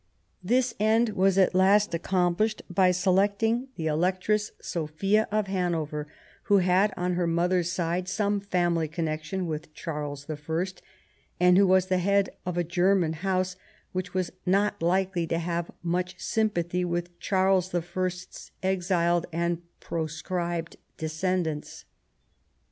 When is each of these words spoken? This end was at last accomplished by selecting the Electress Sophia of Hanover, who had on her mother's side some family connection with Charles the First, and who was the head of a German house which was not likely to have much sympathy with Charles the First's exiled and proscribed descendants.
This 0.43 0.73
end 0.79 1.09
was 1.09 1.37
at 1.37 1.53
last 1.53 1.93
accomplished 1.93 2.63
by 2.73 2.89
selecting 2.89 3.67
the 3.75 3.85
Electress 3.85 4.51
Sophia 4.59 5.27
of 5.31 5.45
Hanover, 5.45 6.07
who 6.45 6.57
had 6.57 6.91
on 6.97 7.13
her 7.13 7.27
mother's 7.27 7.71
side 7.71 8.07
some 8.09 8.39
family 8.39 8.87
connection 8.87 9.45
with 9.45 9.71
Charles 9.75 10.25
the 10.25 10.35
First, 10.37 10.81
and 11.39 11.55
who 11.55 11.67
was 11.67 11.85
the 11.85 11.99
head 11.99 12.31
of 12.47 12.57
a 12.57 12.63
German 12.63 13.13
house 13.13 13.57
which 13.91 14.11
was 14.15 14.31
not 14.43 14.81
likely 14.81 15.27
to 15.27 15.37
have 15.37 15.69
much 15.83 16.19
sympathy 16.19 16.83
with 16.83 17.19
Charles 17.19 17.69
the 17.69 17.83
First's 17.83 18.49
exiled 18.63 19.27
and 19.31 19.61
proscribed 19.79 20.77
descendants. 20.97 21.85